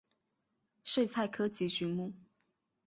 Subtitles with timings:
[0.83, 2.11] 睡菜科及菊目。